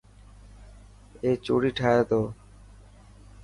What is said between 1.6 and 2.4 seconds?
ٺاهي تو.